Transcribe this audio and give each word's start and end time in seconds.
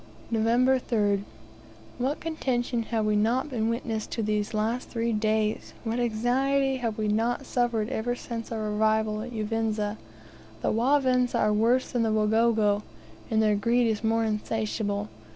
November 0.31 0.79
3rd. 0.79 1.21
What 1.99 2.19
contention 2.19 2.81
have 2.89 3.05
we 3.05 3.15
not 3.15 3.51
been 3.51 3.67
a 3.67 3.69
witness 3.69 4.07
to 4.07 4.23
these 4.23 4.51
last 4.51 4.89
three 4.89 5.13
days! 5.13 5.75
What 5.83 5.99
anxiety 5.99 6.77
have 6.77 6.97
we 6.97 7.07
not 7.07 7.45
suffered 7.45 7.87
ever 7.89 8.15
since 8.15 8.51
our 8.51 8.71
arrival 8.71 9.21
in 9.21 9.29
Uvinza! 9.29 9.99
The 10.63 10.71
Wavinza 10.71 11.37
are 11.37 11.53
worse 11.53 11.91
than 11.91 12.01
the 12.01 12.11
Wagogo, 12.11 12.81
and 13.29 13.43
their 13.43 13.55
greed 13.55 13.85
is 13.85 14.03
more 14.03 14.23
insatiable. 14.25 15.07